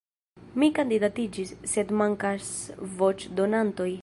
Mi 0.61 0.69
kandidatiĝis, 0.79 1.53
sed 1.75 1.95
mankas 2.01 2.51
voĉdonantoj. 3.03 3.93